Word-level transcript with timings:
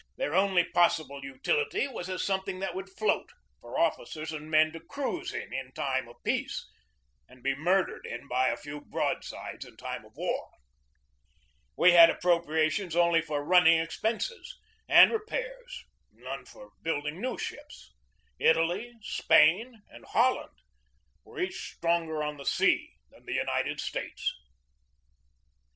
Their 0.17 0.33
only 0.33 0.63
possible 0.63 1.23
utility 1.23 1.87
was 1.87 2.09
as 2.09 2.23
something 2.23 2.59
that 2.59 2.73
would 2.73 2.89
float 2.89 3.29
for 3.59 3.77
officers 3.77 4.31
and 4.31 4.49
men 4.49 4.71
to 4.71 4.79
cruise 4.79 5.31
in 5.31 5.53
in 5.53 5.71
time 5.73 6.07
of 6.07 6.15
peace 6.23 6.67
and 7.29 7.43
be 7.43 7.53
murdered 7.53 8.07
in 8.07 8.27
by 8.27 8.47
a 8.47 8.57
few 8.57 8.81
broadsides 8.81 9.63
in 9.63 9.77
time 9.77 10.03
of 10.03 10.15
war. 10.17 10.49
We 11.77 11.91
had 11.91 12.09
appropriations 12.09 12.95
only 12.95 13.21
for 13.21 13.45
running 13.45 13.77
expenses 13.79 14.57
and 14.89 15.11
re 15.11 15.19
pairs, 15.29 15.83
none 16.11 16.45
for 16.45 16.71
building 16.81 17.21
new 17.21 17.37
ships. 17.37 17.93
Italy, 18.39 18.95
Spain, 19.03 19.83
and 19.87 20.03
Holland 20.05 20.57
were 21.23 21.39
each 21.39 21.75
stronger 21.75 22.23
on 22.23 22.37
the 22.37 22.45
sea 22.47 22.89
than 23.11 23.27
the 23.27 23.33
United 23.35 23.79
States. 23.79 24.33